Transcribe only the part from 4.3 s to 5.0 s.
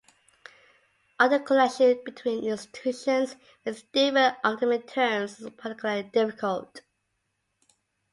academic